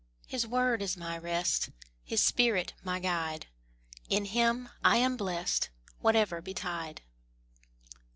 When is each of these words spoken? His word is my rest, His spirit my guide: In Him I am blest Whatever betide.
His 0.25 0.47
word 0.47 0.81
is 0.81 0.97
my 0.97 1.15
rest, 1.15 1.69
His 2.03 2.23
spirit 2.23 2.73
my 2.83 2.99
guide: 2.99 3.45
In 4.09 4.25
Him 4.25 4.69
I 4.83 4.97
am 4.97 5.15
blest 5.15 5.69
Whatever 5.99 6.41
betide. 6.41 7.03